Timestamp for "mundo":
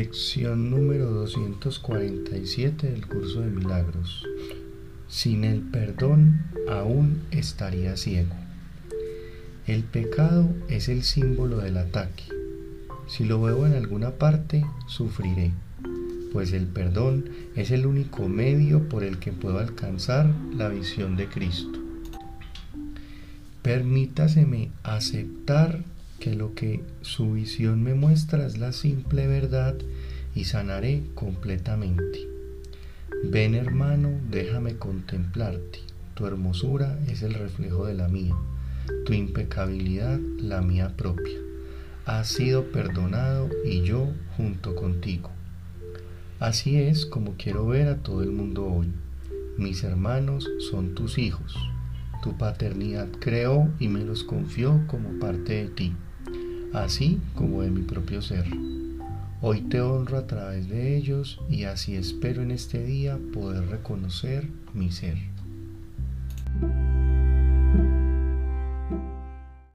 48.30-48.66